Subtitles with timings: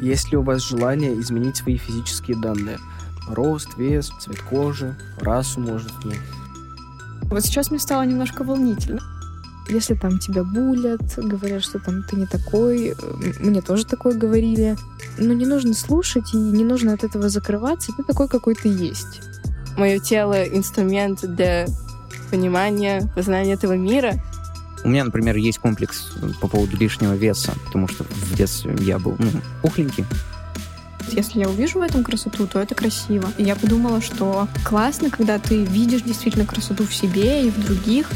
[0.00, 2.78] Есть ли у вас желание изменить свои физические данные?
[3.28, 6.18] Рост, вес, цвет кожи, расу, может быть?
[7.24, 9.00] Вот сейчас мне стало немножко волнительно.
[9.68, 12.94] Если там тебя булят, говорят, что там ты не такой,
[13.38, 14.76] мне тоже такое говорили.
[15.18, 17.92] Но не нужно слушать и не нужно от этого закрываться.
[17.94, 19.20] Ты такой, какой ты есть.
[19.76, 21.66] Мое тело— инструмент для
[22.30, 24.14] понимания, познания этого мира.
[24.84, 29.16] У меня, например, есть комплекс по поводу лишнего веса, потому что в детстве я был
[29.18, 29.28] ну,
[29.62, 30.04] пухленький.
[31.10, 33.30] Если я увижу в этом красоту, то это красиво.
[33.38, 38.10] И я подумала, что классно, когда ты видишь действительно красоту в себе и в других,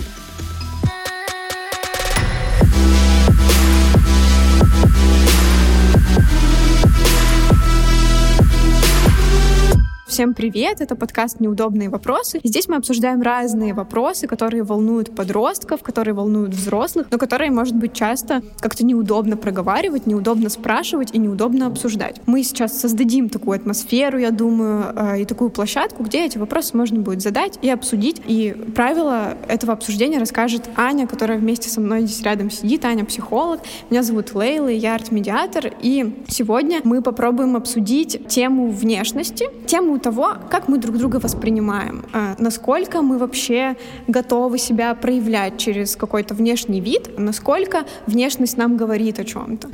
[10.12, 10.82] Всем привет!
[10.82, 12.38] Это подкаст «Неудобные вопросы».
[12.44, 17.94] Здесь мы обсуждаем разные вопросы, которые волнуют подростков, которые волнуют взрослых, но которые, может быть,
[17.94, 22.20] часто как-то неудобно проговаривать, неудобно спрашивать и неудобно обсуждать.
[22.26, 27.00] Мы сейчас создадим такую атмосферу, я думаю, э, и такую площадку, где эти вопросы можно
[27.00, 28.20] будет задать и обсудить.
[28.26, 32.84] И правила этого обсуждения расскажет Аня, которая вместе со мной здесь рядом сидит.
[32.84, 33.60] Аня— психолог.
[33.88, 35.72] Меня зовут Лейла, я арт-медиатор.
[35.80, 42.34] И сегодня мы попробуем обсудить тему внешности, тему того, как мы друг друга воспринимаем, а,
[42.38, 43.76] насколько мы вообще
[44.08, 49.68] готовы себя проявлять через какой-то внешний вид, насколько внешность нам говорит о чем-то.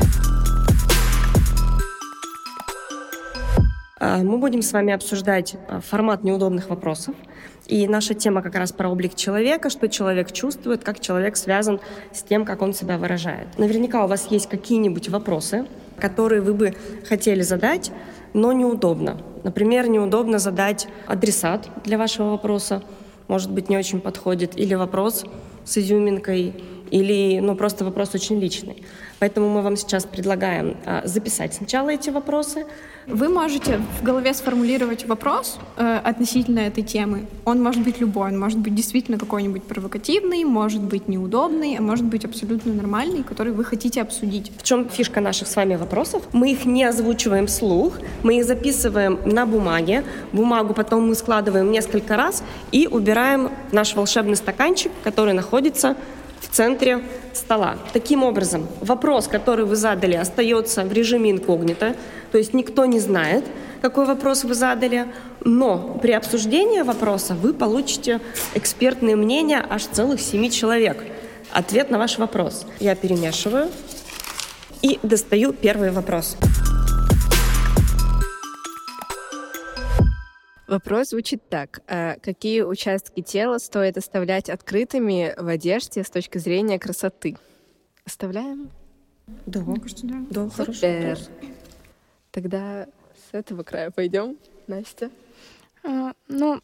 [4.00, 7.14] А, мы будем с вами обсуждать а, формат неудобных вопросов.
[7.66, 11.80] И наша тема как раз про облик человека, что человек чувствует, как человек связан
[12.12, 13.58] с тем, как он себя выражает.
[13.58, 15.66] Наверняка у вас есть какие-нибудь вопросы,
[15.98, 16.74] которые вы бы
[17.06, 17.90] хотели задать,
[18.32, 19.20] но неудобно.
[19.42, 22.82] Например, неудобно задать адресат для вашего вопроса,
[23.28, 25.24] может быть, не очень подходит, или вопрос
[25.64, 26.54] с изюминкой,
[26.90, 28.82] или ну, просто вопрос очень личный.
[29.18, 32.66] Поэтому мы вам сейчас предлагаем а, записать сначала эти вопросы.
[33.06, 37.24] Вы можете в голове сформулировать вопрос э, относительно этой темы.
[37.46, 42.04] Он может быть любой, он может быть действительно какой-нибудь провокативный, может быть неудобный, а может
[42.04, 44.52] быть абсолютно нормальный, который вы хотите обсудить.
[44.58, 46.22] В чем фишка наших с вами вопросов?
[46.34, 50.04] Мы их не озвучиваем вслух, мы их записываем на бумаге.
[50.34, 55.96] Бумагу потом мы складываем несколько раз и убираем наш волшебный стаканчик, который находится
[56.40, 57.78] в центре стола.
[57.92, 61.94] Таким образом, вопрос, который вы задали, остается в режиме инкогнито,
[62.32, 63.44] то есть никто не знает,
[63.80, 65.06] какой вопрос вы задали,
[65.44, 68.20] но при обсуждении вопроса вы получите
[68.54, 71.04] экспертное мнение аж целых семи человек.
[71.52, 72.66] Ответ на ваш вопрос.
[72.80, 73.68] Я перемешиваю
[74.82, 75.90] и достаю первый.
[75.90, 76.36] Вопрос
[81.04, 81.80] звучит так.
[81.88, 87.36] А какие участки тела стоит оставлять открытыми в одежде с точки зрения красоты?
[88.04, 88.70] Оставляем?
[89.46, 90.16] Да, кажется, да.
[90.30, 91.18] Да, Супер.
[92.30, 95.10] Тогда с этого края пойдем, Настя.
[95.84, 96.60] А, ну,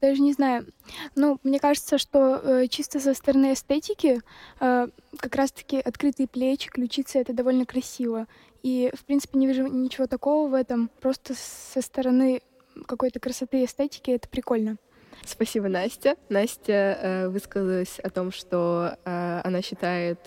[0.00, 0.66] даже не знаю.
[1.14, 4.20] Ну, мне кажется, что э, чисто со стороны эстетики
[4.60, 8.26] э, как раз-таки открытые плечи, ключицы— это довольно красиво.
[8.62, 10.90] И, в принципе, не вижу ничего такого в этом.
[11.00, 12.42] Просто со стороны
[12.86, 14.76] какой-то красоты и эстетики, это прикольно.
[15.24, 16.16] Спасибо, Настя.
[16.28, 20.18] Настя э, высказалась о том, что э, она считает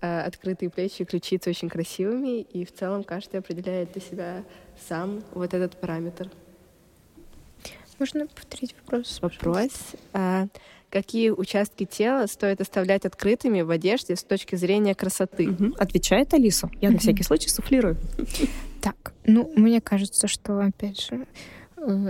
[0.00, 4.44] э, открытые плечи и ключицы очень красивыми, и в целом каждый определяет для себя
[4.88, 6.30] сам вот этот параметр.
[7.98, 9.18] Можно повторить вопрос?
[9.22, 9.70] Вопрос.
[10.12, 10.48] А,
[10.90, 15.50] какие участки тела стоит оставлять открытыми в одежде с точки зрения красоты?
[15.50, 15.74] Угу.
[15.78, 16.70] Отвечает Алиса.
[16.80, 17.96] Я на всякий случай суфлирую.
[18.80, 21.26] Так, ну, мне кажется, что, опять же,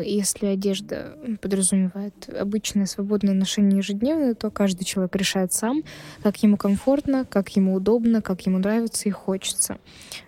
[0.01, 5.83] если одежда подразумевает обычное свободное ношение ежедневно, то каждый человек решает сам,
[6.23, 9.79] как ему комфортно, как ему удобно, как ему нравится и хочется.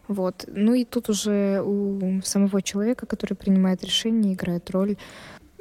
[0.08, 0.44] Вот.
[0.48, 4.96] Ну и тут уже у самого человека, который принимает решение, играет роль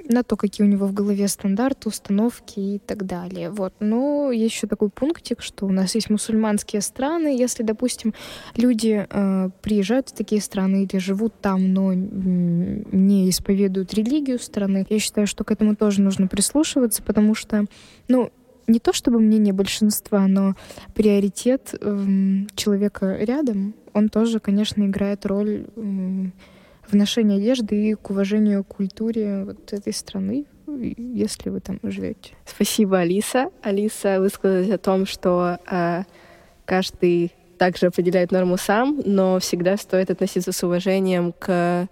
[0.08, 3.50] на то, какие у него в голове стандарты, установки и так далее.
[3.50, 3.74] Вот.
[3.80, 7.36] Но есть еще такой пунктик, что у нас есть мусульманские страны.
[7.38, 8.14] Если, допустим,
[8.56, 15.00] люди э, приезжают в такие страны или живут там, но не исповедуют религию страны, я
[15.00, 17.66] считаю, что к этому тоже нужно прислушиваться, потому что,
[18.08, 18.32] ну,
[18.68, 20.56] не то чтобы мнение большинства, но
[20.94, 22.06] приоритет э,
[22.56, 26.26] человека рядом, он тоже, конечно, играет роль э,
[26.88, 32.34] в ношении одежды и к уважению к культуре вот этой страны, если вы там живете.
[32.46, 33.50] Спасибо, Алиса.
[33.62, 36.04] Алиса высказалась о том, что э,
[36.66, 41.88] каждый также определяет норму сам, но всегда стоит относиться с уважением к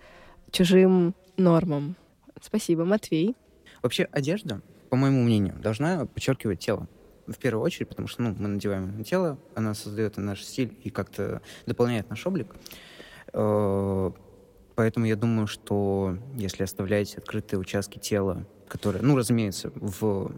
[0.51, 1.95] чужим нормам.
[2.41, 3.35] Спасибо, Матвей.
[3.81, 6.87] Вообще одежда, по моему мнению, должна подчеркивать тело.
[7.25, 10.89] В первую очередь, потому что ну, мы надеваем на тело, она создает наш стиль и
[10.89, 12.53] как-то дополняет наш облик.
[14.75, 20.31] Поэтому я думаю, что если оставлять открытые участки тела, которые, ну, разумеется, в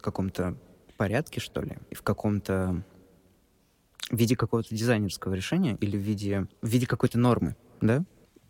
[0.00, 0.56] каком-то
[0.96, 2.82] порядке, что ли, и в каком-то
[4.10, 8.04] в виде какого-то дизайнерского решения или в виде, в виде какой-то нормы, да,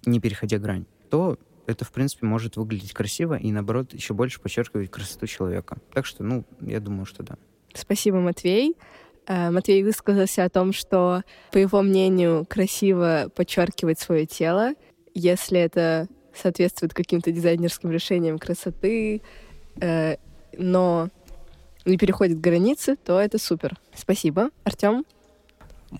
[0.04, 4.90] не переходя грань, то это, в принципе, может выглядеть красиво и, наоборот, еще больше подчеркивать
[4.90, 5.78] красоту человека.
[5.92, 7.36] Так что, ну, я думаю, что да.
[7.74, 8.76] Спасибо, Матвей.
[9.26, 11.22] Э, Матвей высказался о том, что,
[11.52, 14.74] по его мнению, красиво подчеркивать свое тело,
[15.14, 19.22] если это соответствует каким-то дизайнерским решениям красоты,
[19.80, 20.16] э,
[20.56, 21.08] но
[21.84, 23.76] не переходит границы, то это супер.
[23.94, 24.50] Спасибо.
[24.64, 25.04] Артем?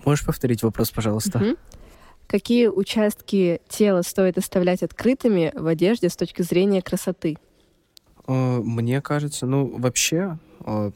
[0.05, 1.39] Можешь повторить вопрос, пожалуйста?
[1.39, 1.57] Мгм.
[2.27, 7.37] Какие участки тела стоит оставлять открытыми в одежде с точки зрения красоты?
[8.27, 10.91] Э, Мне кажется, ну, вообще, э,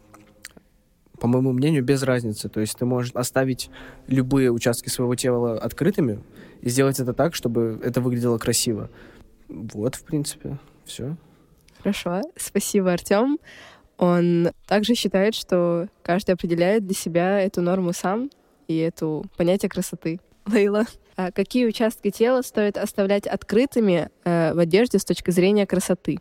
[1.19, 2.50] по моему мнению, без разницы.
[2.50, 3.69] То есть ты можешь оставить
[4.08, 6.19] любые участки своего тела открытыми
[6.62, 8.90] и сделать это так, чтобы это выглядело красиво.
[9.48, 11.16] Вот, в принципе, все.
[11.80, 12.22] Хорошо.
[12.36, 13.40] Спасибо, Артем.
[13.98, 18.30] Он также считает, что каждый определяет для себя эту норму сам
[18.68, 20.20] и эту понятие красоты.
[20.46, 20.86] Лейла,
[21.16, 26.20] а какие участки тела стоит оставлять открытыми э, в одежде с точки зрения красоты?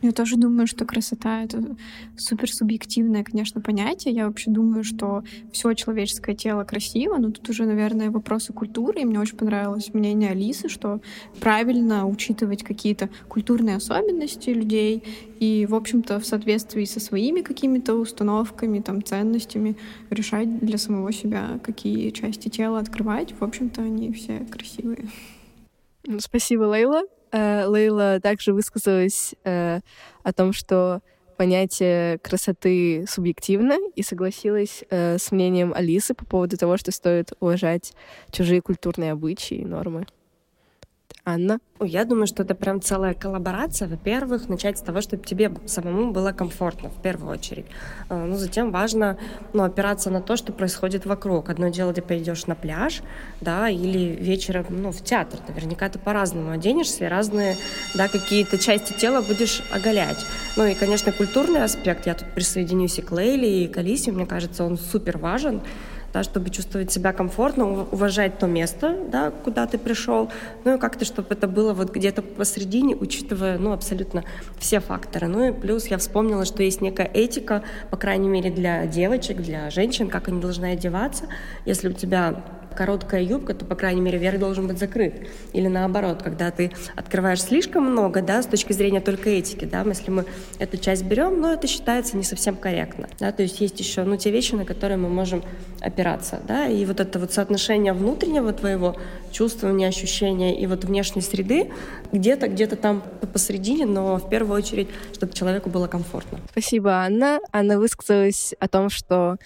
[0.00, 1.76] Я тоже думаю, что красота— это
[2.16, 4.14] супер субъективное, конечно, понятие.
[4.14, 9.00] Я вообще думаю, что все человеческое тело красиво, но тут уже, наверное, вопросы культуры.
[9.00, 11.00] И мне очень понравилось мнение Алисы, что
[11.40, 15.02] правильно учитывать какие-то культурные особенности людей
[15.40, 19.76] и, в общем-то, в соответствии со своими какими-то установками, там, ценностями
[20.10, 23.34] решать для самого себя, какие части тела открывать.
[23.38, 25.08] В общем-то, они все красивые.
[26.20, 27.02] Спасибо, Лейла.
[27.32, 29.80] Э, Лейла также высказалась э,
[30.22, 31.00] о том, что
[31.36, 37.92] понятие красоты субъективно, и согласилась э, с мнением Алисы по поводу того, что стоит уважать
[38.32, 40.06] чужие культурные обычаи и нормы.
[41.28, 41.58] Анна?
[41.80, 43.86] Я думаю, что это прям целая коллаборация.
[43.86, 47.66] Во-первых, начать с того, чтобы тебе самому было комфортно, в первую очередь.
[48.08, 49.18] А, Ну, затем важно
[49.52, 51.50] ну, опираться на то, что происходит вокруг.
[51.50, 53.02] Одно дело, ты пойдешь на пляж,
[53.42, 55.38] да, или вечером, ну, в театр.
[55.46, 57.56] Наверняка ты по-разному оденешься, и разные,
[57.94, 60.24] да, какие-то части тела будешь оголять.
[60.56, 62.06] Ну, и, конечно, культурный аспект.
[62.06, 64.12] Я тут присоединюсь и к Лейле, и к Алисе.
[64.12, 65.60] Мне кажется, он супер важен
[66.12, 70.30] да, чтобы чувствовать себя комфортно, ув- уважать то место, да, куда ты пришел,
[70.64, 74.24] ну и как-то, чтобы это было вот где-то посередине, учитывая, ну, абсолютно
[74.58, 75.28] все факторы.
[75.28, 79.70] Ну и плюс я вспомнила, что есть некая этика, по крайней мере, для девочек, для
[79.70, 81.24] женщин, как они должны одеваться.
[81.64, 82.42] Если у тебя
[82.78, 85.26] короткая юбка, то, по крайней мере, верх должен быть закрыт.
[85.52, 90.12] Или наоборот, когда ты открываешь слишком много, да, с точки зрения только этики, да, если
[90.12, 90.26] мы
[90.60, 94.16] эту часть берем, но это считается не совсем корректно, да, то есть есть еще, ну,
[94.16, 95.42] те вещи, на которые мы можем
[95.80, 98.94] опираться, да, и вот это вот соотношение внутреннего твоего
[99.32, 101.72] чувствования, ощущения и вот внешней среды
[102.12, 103.02] где-то, где-то там
[103.32, 106.38] посередине, но в первую очередь, чтобы человеку было комфортно.
[106.52, 107.40] Спасибо, Анна.
[107.50, 109.36] Анна высказалась о том, что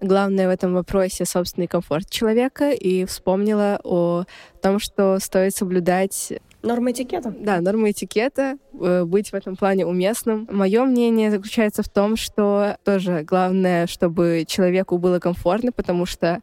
[0.00, 4.24] главное в этом вопросе собственный комфорт человека и вспомнила о
[4.62, 6.32] том, что стоит соблюдать
[6.62, 7.34] Нормы этикета.
[7.38, 10.46] да, нормы этикета, э, быть в этом плане уместным.
[10.50, 16.42] Мое мнение заключается в том, что тоже главное, чтобы человеку было комфортно, потому что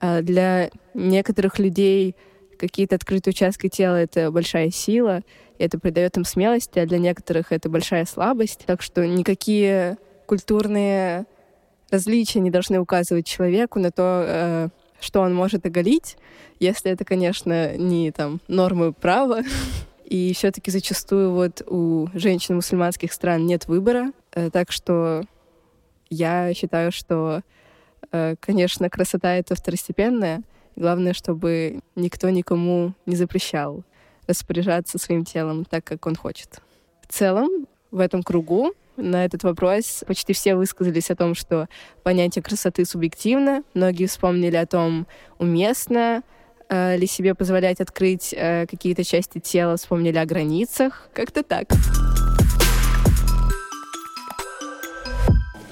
[0.00, 2.14] э, для некоторых людей
[2.58, 5.22] какие-то открытые участки тела— это большая сила,
[5.58, 8.64] и это придает им смелости, а для некоторых это большая слабость.
[8.66, 9.96] Так что никакие
[10.26, 11.26] культурные
[11.94, 14.68] различия не должны указывать человеку на то, э,
[15.00, 16.16] что он может оголить,
[16.60, 19.42] если это, конечно, не там нормы права.
[20.04, 25.22] И все-таки зачастую вот у женщин мусульманских стран нет выбора, Э, так что
[26.10, 27.42] я считаю, что,
[28.12, 30.42] э, конечно, красота это второстепенная.
[30.76, 33.84] Главное, чтобы никто никому не запрещал
[34.26, 36.60] распоряжаться своим телом так, как он хочет.
[37.02, 41.68] В целом, в этом кругу на этот вопрос почти все высказались о том, что
[42.02, 43.62] понятие красоты субъективно.
[43.74, 45.06] Многие вспомнили о том,
[45.38, 46.22] уместно
[46.68, 51.08] э, ли себе позволять открыть э, какие-то части тела, вспомнили о границах.
[51.12, 51.68] Как-то так.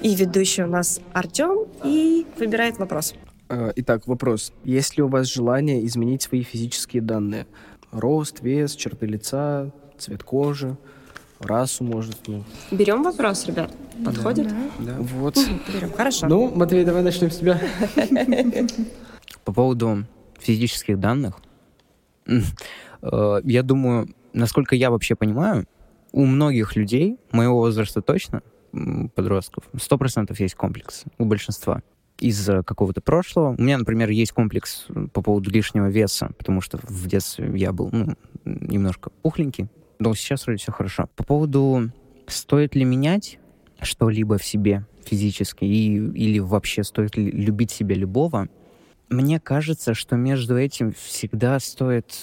[0.01, 3.15] И ведущий у нас Артем и выбирает вопрос.
[3.49, 4.53] Э, Итак, вопрос.
[4.65, 7.47] Есть ли у вас желание изменить свои физические данные?
[7.93, 10.77] Рост, вес, черты лица, цвет кожи,
[11.47, 13.71] расу, может, ну, Берем вопрос, ребят.
[14.05, 14.49] Подходит?
[14.81, 14.97] да.
[14.99, 15.37] Вот.
[15.73, 15.93] Берем.
[15.93, 16.27] Хорошо.
[16.27, 17.61] Ну, Матвей, давай начнем с тебя.
[19.45, 20.05] По поводу
[20.39, 21.41] физических данных,
[22.27, 25.67] э, я думаю, насколько я вообще понимаю,
[26.13, 28.43] у многих людей, моего возраста точно,
[29.15, 31.83] подростков, сто процентов есть комплекс, у большинства.
[32.19, 33.57] из какого-то прошлого.
[33.59, 37.89] У меня, например, есть комплекс по поводу лишнего веса, потому что в детстве я был
[37.91, 39.69] ну, немножко пухленький,
[39.99, 41.09] но сейчас вроде все хорошо.
[41.17, 41.91] По поводу
[42.27, 43.39] стоит ли менять
[43.81, 48.49] что-либо в себе физически и, или вообще стоит ли любить себя любого,
[49.09, 52.15] мне кажется, что между этим всегда стоит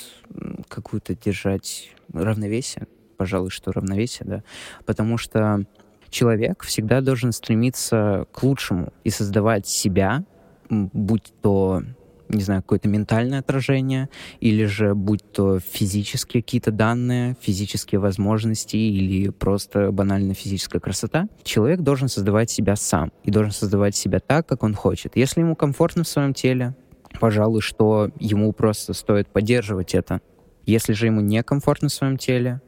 [0.67, 2.87] какую-то держать равновесие.
[3.17, 4.43] Пожалуй, что равновесие, да.
[4.85, 5.65] Потому что
[6.09, 10.23] человек всегда должен стремиться к лучшему и создавать себя,
[10.69, 11.83] будь то
[12.29, 14.09] не знаю, какое-то ментальное отражение,
[14.39, 21.81] или же будь то физические какие-то данные, физические возможности или просто банально физическая красота, человек
[21.81, 25.15] должен создавать себя сам и должен создавать себя так, как он хочет.
[25.15, 26.75] Если ему комфортно в своем теле,
[27.19, 30.21] пожалуй, что ему просто стоит поддерживать это.
[30.65, 32.61] Если же ему некомфортно в своем теле,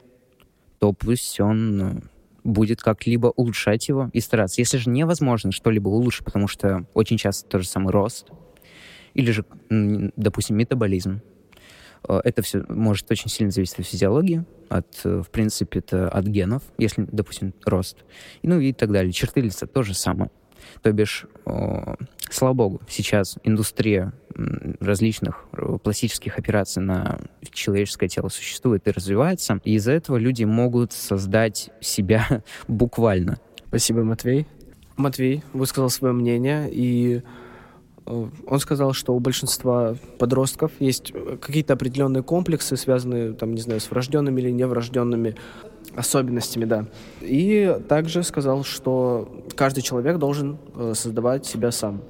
[0.80, 2.01] то пусть он ну,
[2.44, 4.60] будет как-либо улучшать его и стараться.
[4.60, 8.27] Если же невозможно что-либо улучшить, потому что очень часто тот же самый рост,
[9.13, 11.22] или же, допустим, метаболизм.
[12.08, 16.25] Э, это все может очень сильно зависеть от физиологии, от, э, в принципе, это от
[16.25, 17.98] генов, если, допустим, рост,
[18.44, 19.12] ну и так далее.
[19.12, 20.32] Черты лица то же самое.
[20.84, 21.96] То бишь, о,
[22.30, 24.13] слава богу, сейчас индустрия
[24.80, 27.20] различных э, пластических операций на
[27.51, 33.39] человеческое тело существует и развивается, и из-за этого люди могут создать себя буквально.
[33.68, 34.48] Спасибо, Матвей.
[34.98, 37.22] Матвей высказал свое мнение, и
[38.48, 43.89] он сказал, что у большинства подростков есть какие-то определенные комплексы, связанные, там, не знаю, с
[43.89, 45.36] врожденными или неврожденными
[45.96, 46.86] особенностями, да.
[47.22, 52.01] И также сказал, что каждый человек должен э, создавать себя сам.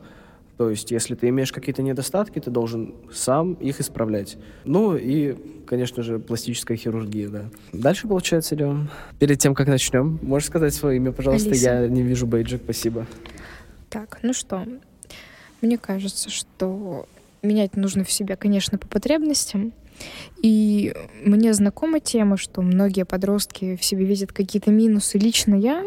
[0.57, 4.37] То есть, если ты имеешь какие-то недостатки, ты должен сам их исправлять.
[4.63, 7.45] Ну и, конечно же, пластическая хирургия, да.
[7.73, 8.89] Дальше, получается, идем.
[9.17, 11.49] Перед тем, как начнем, можешь сказать свое имя, пожалуйста?
[11.49, 11.65] Алиса.
[11.65, 13.07] Я не вижу бейджик, спасибо.
[13.89, 14.63] Так, ну что,
[15.61, 17.07] мне кажется, что
[17.41, 19.73] менять нужно в себя, конечно, по потребностям.
[20.41, 25.17] И мне знакома тема, что многие подростки в себе видят какие-то минусы.
[25.17, 25.83] Лично я,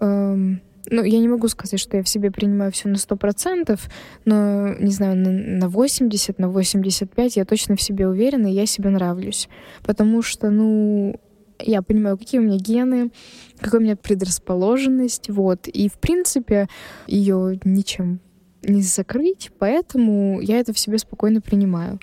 [0.00, 3.88] эм, ну, я не могу сказать, что я в себе принимаю все на сто процентов,
[4.24, 8.66] но, не знаю, на, на 80, на 85 я точно в себе уверена, и я
[8.66, 9.48] себе нравлюсь.
[9.82, 11.20] Потому что, ну,
[11.58, 13.10] я понимаю, какие у меня гены,
[13.60, 15.68] какая у меня предрасположенность, вот.
[15.68, 16.68] И, в принципе,
[17.06, 18.20] ее ничем
[18.64, 22.00] не закрыть, поэтому я это в себе спокойно принимаю.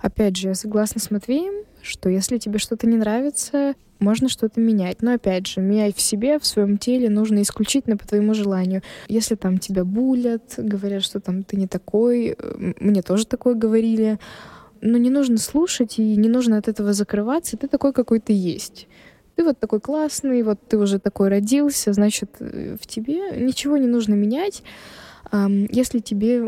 [0.00, 5.00] Опять же, я согласна с Матвеем, что если тебе что-то не нравится, можно что-то менять.
[5.00, 8.82] Но опять же, менять в себе, в своем теле нужно исключительно по твоему желанию.
[9.08, 14.18] Если там тебя булят, говорят, что там ты не такой, э, мне тоже такое говорили,
[14.80, 18.88] но не нужно слушать и не нужно от этого закрываться, ты такой, какой ты есть.
[19.36, 23.86] Ты вот такой классный, вот ты уже такой родился, значит, э, в тебе ничего не
[23.86, 24.62] нужно менять
[25.32, 26.40] если тебе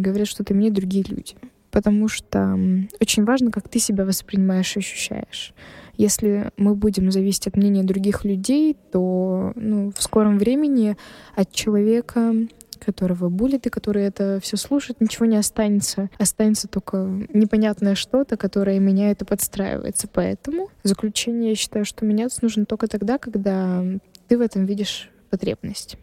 [0.00, 1.34] говорят что-то мне другие люди.
[1.70, 2.58] Потому что
[3.00, 5.54] очень важно, как ты себя воспринимаешь и ощущаешь.
[5.96, 10.96] Если мы будем зависеть от мнения других людей, то ну, в скором времени
[11.34, 12.32] от человека,
[12.78, 16.10] которого булит и который это все слушает, ничего не останется.
[16.18, 16.96] Останется только
[17.32, 20.08] непонятное что-то, которое меня это подстраивается.
[20.12, 23.84] Поэтому заключение я считаю, что меняться нужно только тогда, когда
[24.28, 25.96] ты в этом видишь потребность.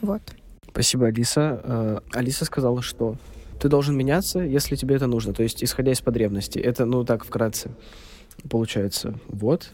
[0.00, 0.22] Вот.
[0.72, 1.60] Спасибо, Алиса.
[1.62, 3.16] Э, Алиса сказала, что
[3.60, 5.32] ты должен меняться, если тебе это нужно.
[5.34, 6.60] То есть, исходя из потребностей.
[6.60, 7.70] Это, ну, так, вкратце
[8.48, 9.18] получается.
[9.28, 9.70] Вот.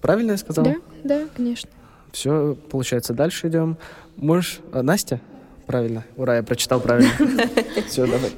[0.00, 0.68] Правильно я сказала?
[0.68, 1.70] Да, да, конечно.
[2.12, 3.76] Все, получается, дальше идем.
[4.16, 4.60] Можешь...
[4.72, 5.20] А, Настя?
[5.66, 6.04] Правильно.
[6.16, 7.12] Ура, я прочитал правильно.
[7.86, 8.32] Все, давай.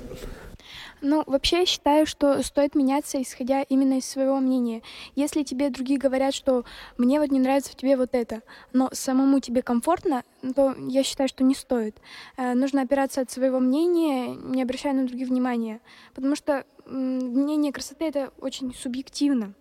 [1.04, 4.82] Ну, вообще я считаю, что стоит меняться, исходя именно из своего мнения.
[5.16, 6.64] Если тебе другие говорят, что
[6.96, 8.42] мне вот не нравится в тебе вот это,
[8.72, 10.22] но самому тебе комфортно,
[10.54, 12.00] то я считаю, что не стоит.
[12.36, 15.80] Э, нужно опираться от своего мнения, не обращая на других внимания.
[16.14, 19.54] Потому что мнение красоты— это очень субъективно.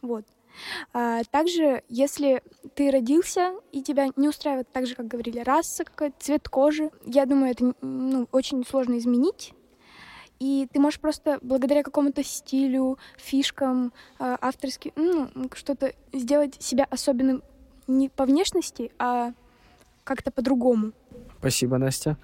[0.00, 0.24] Вот.
[0.94, 2.42] А, также, если
[2.74, 7.26] ты родился и тебя не устраивает так же, как говорили, раса, какой-то цвет кожи, я
[7.26, 9.52] думаю, это ну, очень сложно изменить
[10.40, 17.42] и ты можешь просто благодаря какому-то стилю, фишкам, а, авторским, ну, что-то сделать себя особенным
[17.86, 19.32] не по внешности, а
[20.04, 20.92] как-то по-другому.
[21.38, 22.16] Спасибо, Настя.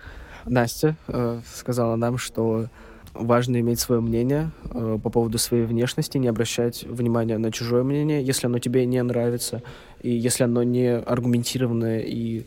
[0.47, 2.67] Настя э, сказала нам, что
[3.13, 8.23] важно иметь свое мнение э, по поводу своей внешности, не обращать внимания на чужое мнение,
[8.23, 9.63] если оно тебе не нравится,
[10.01, 12.47] и если оно не аргументированное и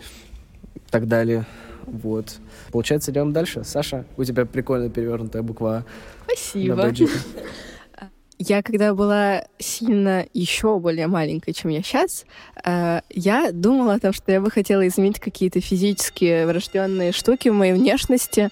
[0.89, 1.45] так далее.
[1.91, 2.37] Вот.
[2.71, 3.63] Получается, идем дальше.
[3.63, 5.85] Саша, у тебя прикольно перевернутая буква
[6.25, 6.91] Спасибо.
[8.41, 12.23] Я когда была сильно еще более маленькой, чем я сейчас,
[12.63, 17.53] э, я думала о том, что я бы хотела изменить какие-то физические врожденные штуки в
[17.53, 18.47] моей внешности,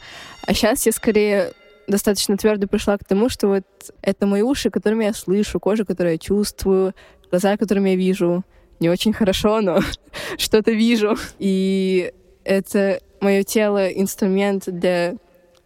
[0.45, 1.53] а сейчас я скорее
[1.87, 3.63] достаточно твердо пришла к тому, что вот
[4.01, 6.93] это мои уши, которыми я слышу, кожа, которую я чувствую,
[7.31, 8.43] глаза, которыми я вижу.
[8.81, 9.79] Не очень хорошо, но
[10.37, 11.15] что-то вижу.
[11.39, 12.11] И
[12.47, 15.15] это мое тело инструмент для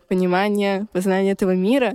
[0.08, 1.94] понимания, познания этого мира.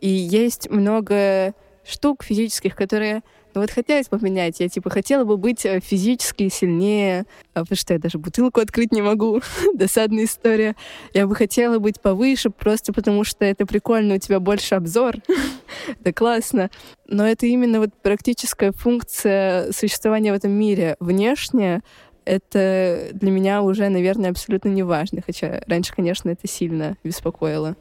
[0.00, 3.22] И есть много штук физических, которые
[3.56, 4.60] ну вот хотелось поменять.
[4.60, 7.24] Я типа хотела бы быть э, физически сильнее,
[7.54, 9.40] а потому что я даже бутылку открыть не могу.
[9.74, 10.76] Досадная история.
[11.14, 15.14] Я бы хотела быть повыше, просто потому что это прикольно, у тебя больше обзор.
[15.88, 16.68] это классно.
[17.08, 20.96] Но это именно вот практическая функция существования в этом мире.
[21.00, 21.80] Внешне
[22.26, 25.22] это для меня уже, наверное, абсолютно не важно.
[25.24, 27.76] Хотя раньше, конечно, это сильно беспокоило.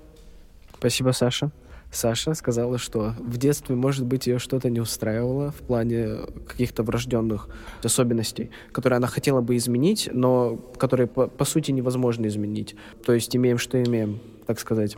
[0.77, 1.51] Спасибо, Саша.
[1.91, 7.47] Саша сказала, что в детстве, может быть, ее что-то не устраивало в плане каких-то врожденных
[7.83, 12.75] особенностей, которые она хотела бы изменить, но которые, по, по сути, невозможно изменить.
[13.05, 14.97] То есть имеем, что имеем, так сказать.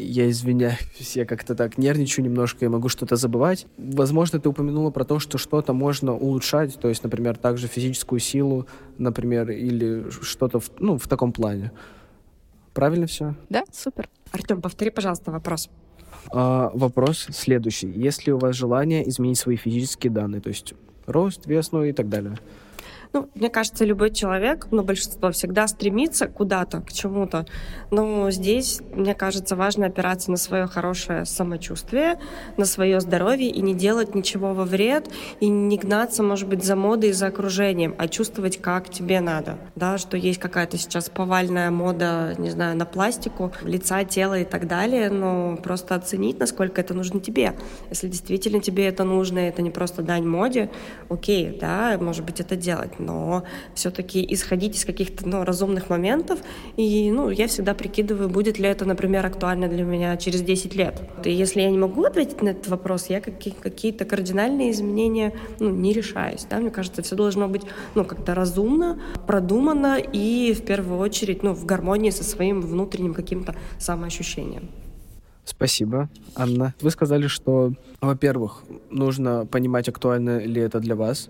[0.00, 0.78] Я извиняюсь,
[1.14, 3.66] я как-то так нервничаю немножко, я могу что-то забывать.
[3.76, 8.66] Возможно, ты упомянула про то, что что-то можно улучшать, то есть, например, также физическую силу,
[8.98, 11.72] например, или что-то в, ну, в таком плане.
[12.72, 13.34] Правильно все?
[13.48, 14.08] Да, супер.
[14.32, 15.68] Артем, повтори, пожалуйста, вопрос.
[16.32, 17.88] А, вопрос следующий.
[17.88, 20.74] Есть ли у вас желание изменить свои физические данные, то есть
[21.06, 22.36] рост, вес, ну и так далее?
[23.12, 27.44] Ну, мне кажется, любой человек, ну, большинство всегда стремится куда-то, к чему-то.
[27.90, 32.20] Но здесь, мне кажется, важно опираться на свое хорошее самочувствие,
[32.56, 36.76] на свое здоровье и не делать ничего во вред, и не гнаться, может быть, за
[36.76, 39.58] модой и за окружением, а чувствовать, как тебе надо.
[39.74, 44.68] Да, что есть какая-то сейчас повальная мода, не знаю, на пластику, лица, тела и так
[44.68, 47.54] далее, но просто оценить, насколько это нужно тебе.
[47.88, 50.70] Если действительно тебе это нужно, это не просто дань моде,
[51.08, 56.40] окей, да, может быть, это делать но все-таки исходить из каких-то ну, разумных моментов.
[56.76, 61.02] И ну, я всегда прикидываю, будет ли это, например, актуально для меня через 10 лет.
[61.24, 65.70] И если я не могу ответить на этот вопрос, я какие- какие-то кардинальные изменения ну,
[65.70, 66.46] не решаюсь.
[66.48, 66.58] Да?
[66.58, 67.62] Мне кажется, все должно быть
[67.94, 73.54] ну, как-то разумно, продумано и в первую очередь ну, в гармонии со своим внутренним каким-то
[73.78, 74.68] самоощущением.
[75.44, 76.74] Спасибо, Анна.
[76.80, 81.28] Вы сказали, что, во-первых, нужно понимать, актуально ли это для вас,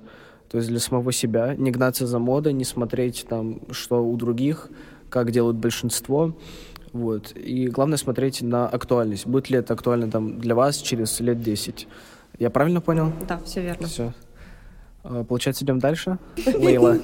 [0.51, 4.69] то есть для самого себя, не гнаться за модой, не смотреть там, что у других,
[5.09, 6.37] как делают большинство.
[6.93, 7.37] Вот.
[7.37, 9.27] И главное смотреть на актуальность.
[9.27, 11.87] Будет ли это актуально там для вас через лет 10.
[12.41, 13.13] Я правильно понял?
[13.29, 13.87] Да, все верно.
[13.87, 14.13] Все.
[15.05, 16.19] А, получается, идем дальше?
[16.47, 16.99] Лейла.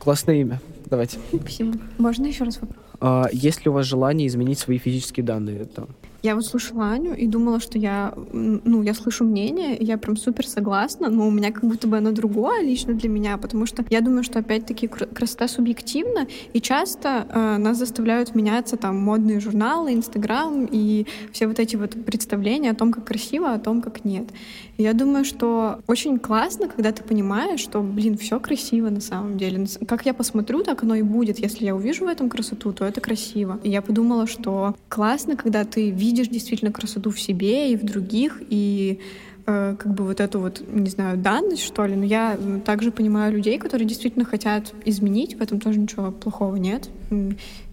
[0.00, 0.60] Классное имя.
[0.86, 1.18] Давайте.
[1.32, 1.78] Спасибо.
[1.98, 2.82] Можно еще раз вопрос?
[3.00, 5.60] А, есть ли у вас желание изменить свои физические данные?
[5.60, 5.86] Это
[6.22, 10.46] я вот слушала Аню и думала, что я, ну, я слышу мнение, я прям супер
[10.46, 14.00] согласна, но у меня как будто бы оно другое лично для меня, потому что я
[14.00, 20.68] думаю, что опять-таки красота субъективна, и часто э, нас заставляют меняться там модные журналы, Инстаграм
[20.70, 24.28] и все вот эти вот представления о том, как красиво, о том, как нет.
[24.76, 29.36] И я думаю, что очень классно, когда ты понимаешь, что, блин, все красиво на самом
[29.36, 29.66] деле.
[29.86, 31.38] Как я посмотрю, так оно и будет.
[31.38, 33.58] Если я увижу в этом красоту, то это красиво.
[33.62, 37.84] И я подумала, что классно, когда ты видишь видишь действительно красоту в себе и в
[37.84, 38.98] других, и
[39.46, 41.94] э, как бы вот эту вот, не знаю, данность, что ли.
[41.94, 46.90] Но я также понимаю людей, которые действительно хотят изменить, в этом тоже ничего плохого нет.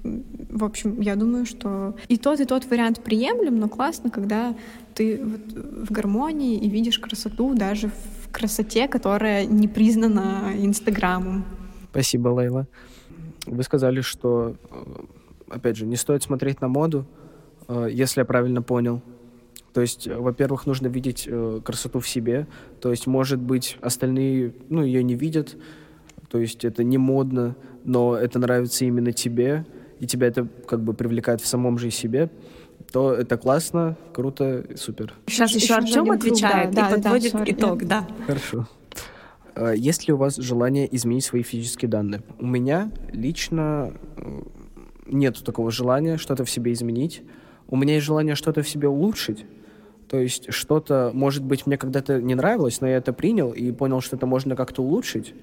[0.04, 4.56] В общем, я думаю, что и тот, и тот вариант приемлем, но классно, когда
[4.94, 11.44] ты вот в гармонии и видишь красоту даже в красоте, которая не признана Инстаграмом.
[11.92, 12.68] Спасибо, Лейла.
[13.46, 17.06] Вы сказали, что, э, опять же, не стоит смотреть на моду,
[17.70, 19.02] если я правильно понял.
[19.78, 22.48] То есть, э, во-первых, нужно видеть э, красоту в себе.
[22.82, 25.56] То есть, может быть, остальные, ну, ее не видят.
[26.30, 29.68] То есть, это не модно, но это нравится именно тебе,
[30.00, 32.32] и тебя это как бы привлекает в самом же себе
[32.92, 35.14] то это классно, круто, супер.
[35.28, 38.08] Сейчас еще, еще Артем отвечает да, и да, подводит да, итог, да.
[38.26, 38.68] Хорошо.
[39.76, 42.22] Есть ли у вас желание изменить свои физические данные?
[42.40, 43.94] У меня лично
[45.06, 47.24] нет такого желания что-то в себе изменить
[47.70, 49.46] у меня есть желание что-то в себе улучшить.
[50.08, 54.02] То есть что-то, может быть, мне когда-то не нравилось, но я это принял и понял,
[54.02, 55.34] что это можно как-то улучшить.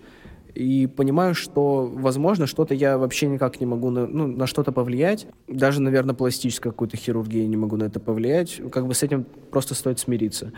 [0.54, 5.26] И понимаю, что, возможно, что-то я вообще никак не могу на, ну, на что-то повлиять.
[5.48, 8.60] Даже, наверное, пластической какой-то хирургии не могу на это повлиять.
[8.70, 10.52] Как бы с этим просто стоит смириться.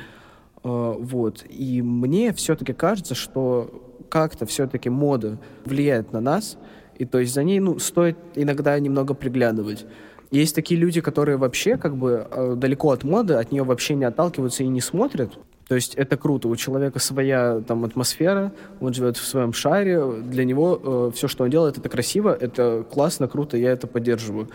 [0.63, 1.45] Uh, вот.
[1.49, 6.59] И мне все-таки кажется, что как-то все-таки мода влияет на нас,
[6.99, 9.87] и то есть за ней ну, стоит иногда немного приглядывать.
[10.31, 14.05] Есть такие люди, которые вообще как бы э, далеко от моды, от нее вообще не
[14.05, 15.39] отталкиваются и не смотрят.
[15.69, 16.49] То есть это круто.
[16.49, 20.05] У человека своя там атмосфера, он живет в своем шаре.
[20.23, 24.49] Для него э, все, что он делает, это красиво, это классно, круто, я это поддерживаю.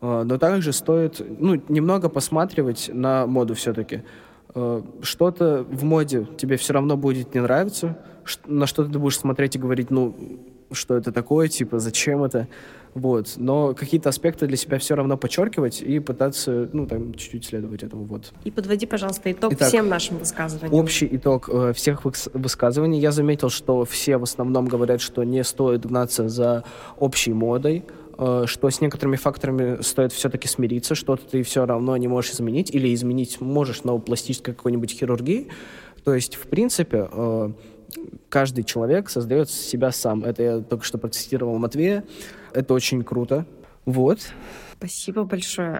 [0.00, 4.02] Э, но также стоит ну, немного посматривать на моду все-таки.
[4.54, 7.98] Э, что-то в моде тебе все равно будет не нравиться,
[8.46, 10.14] на что ты будешь смотреть и говорить, ну,
[10.70, 12.48] что это такое, типа, зачем это,
[12.94, 13.34] вот.
[13.36, 18.04] Но какие-то аспекты для себя все равно подчеркивать и пытаться, ну, там, чуть-чуть следовать этому,
[18.04, 18.32] вот.
[18.44, 20.74] И подводи, пожалуйста, итог Итак, всем нашим высказываниям.
[20.74, 23.00] Общий итог э, всех высказываний.
[23.00, 26.64] Я заметил, что все в основном говорят, что не стоит гнаться за
[26.98, 27.84] общей модой,
[28.18, 32.70] э, что с некоторыми факторами стоит все-таки смириться, что-то ты все равно не можешь изменить,
[32.74, 35.48] или изменить можешь, но пластической какой-нибудь хирургии.
[36.04, 37.52] То есть, в принципе, э,
[38.28, 40.24] каждый человек создает себя сам.
[40.24, 42.04] Это я только что процитировал Матвея.
[42.54, 43.46] Это очень круто.
[43.84, 44.20] Вот.
[44.76, 45.78] Спасибо большое.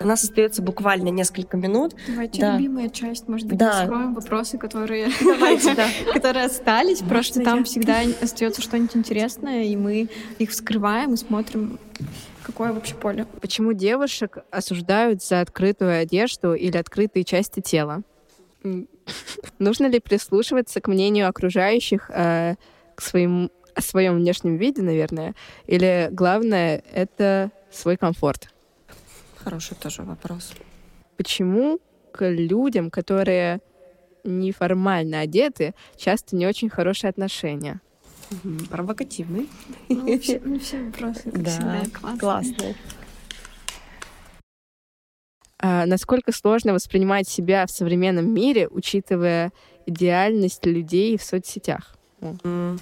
[0.00, 1.92] У нас остается буквально несколько минут.
[2.06, 2.56] Давайте да.
[2.56, 3.82] любимая часть, может быть, да.
[3.82, 5.88] откроем вопросы, которые, Давайте, да.
[6.14, 7.00] которые остались.
[7.00, 11.80] Может, Просто там всегда остается что-нибудь интересное, и мы их вскрываем и смотрим,
[12.44, 13.26] какое вообще поле.
[13.40, 18.02] Почему девушек осуждают за открытую одежду или открытые части тела?
[19.58, 22.56] Нужно ли прислушиваться к мнению окружающих, э,
[22.94, 25.34] к своим, о своем внешнем виде, наверное?
[25.66, 28.48] Или главное— это свой комфорт?
[29.36, 30.52] Хороший тоже вопрос.
[31.16, 31.78] Почему
[32.12, 33.60] к людям, которые
[34.24, 37.80] неформально одеты, часто не очень хорошие отношения?
[38.70, 39.48] Провокативный.
[39.88, 42.18] Ну, все, ну, все вопросы, да, всегда, классные.
[42.20, 42.76] классные.
[45.60, 49.52] А насколько сложно воспринимать себя в современном мире, учитывая
[49.86, 51.96] идеальность людей в соцсетях?
[52.20, 52.78] Mm.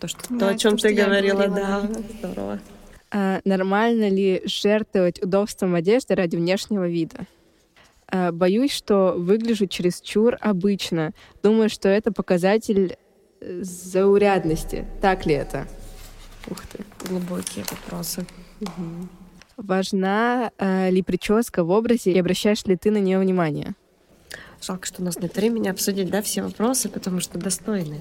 [0.00, 2.60] То, что, да, то, о чем ты говорила, говорила, да, здорово.
[3.12, 7.26] А, нормально ли жертвовать удобством одежды ради внешнего вида?
[8.08, 11.12] А, боюсь, что выгляжу чересчур обычно.
[11.42, 12.96] Думаю, что это показатель
[13.40, 14.86] э, заурядности.
[15.02, 15.68] Так ли это?
[16.48, 18.24] Ух ты, глубокие вопросы.
[18.60, 19.08] Угу.
[19.62, 23.74] Важна э, ли прическа в образе и обращаешь ли ты на нее внимание?
[24.62, 28.00] Жалко, что у нас нет времени обсудить да, все вопросы, потому что достойные.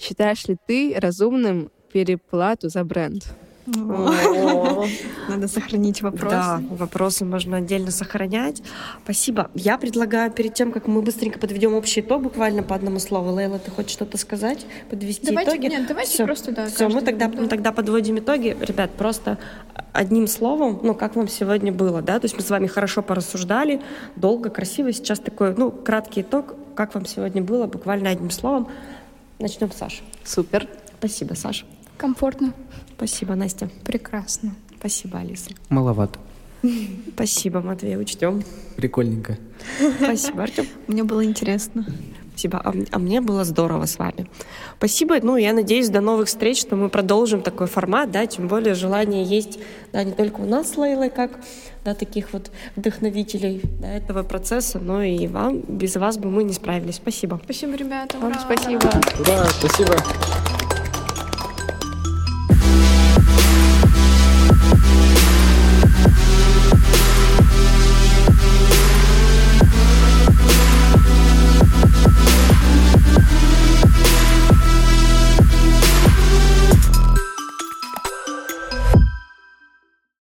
[0.00, 3.24] Считаешь ли ты разумным переплату за бренд?
[5.28, 6.30] Надо сохранить вопросы.
[6.30, 8.62] Да, вопросы можно отдельно сохранять.
[9.04, 9.50] Спасибо.
[9.54, 13.32] Я предлагаю перед тем, как мы быстренько подведем общий итог, буквально по одному слову.
[13.32, 14.66] Лейла, ты хочешь что-то сказать?
[14.88, 15.66] Подвести давайте, итоги?
[15.66, 16.24] Нет, давайте Все.
[16.24, 16.66] просто, да.
[16.66, 18.56] Все, мы тогда, мы тогда подводим итоги.
[18.60, 19.38] Ребят, просто
[19.92, 22.18] одним словом, ну, как вам сегодня было, да?
[22.18, 23.80] То есть мы с вами хорошо порассуждали,
[24.16, 24.92] долго, красиво.
[24.92, 26.56] Сейчас такой, ну, краткий итог.
[26.74, 28.68] Как вам сегодня было, буквально одним словом.
[29.38, 30.02] Начнем с Саши.
[30.24, 30.66] Супер.
[30.98, 31.66] Спасибо, Саша.
[31.96, 32.54] Комфортно.
[33.00, 33.70] Спасибо, Настя.
[33.82, 34.54] Прекрасно.
[34.78, 35.52] Спасибо, Алиса.
[35.70, 36.18] Маловато.
[37.14, 38.42] Спасибо, Матвей, учтем.
[38.76, 39.38] Прикольненько.
[40.02, 40.66] Спасибо, Артем.
[40.86, 41.86] Мне было интересно.
[42.32, 42.60] Спасибо.
[42.62, 44.28] А, а мне было здорово с вами.
[44.76, 45.16] Спасибо.
[45.22, 49.24] Ну, я надеюсь, до новых встреч, что мы продолжим такой формат, да, тем более желание
[49.24, 49.58] есть,
[49.94, 51.40] да, не только у нас с Лейлой, как,
[51.86, 56.52] да, таких вот вдохновителей да, этого процесса, но и вам, без вас бы мы не
[56.52, 56.96] справились.
[56.96, 57.40] Спасибо.
[57.44, 58.18] Спасибо, ребята.
[58.18, 58.90] Вам спасибо.
[59.20, 59.96] Ура, спасибо.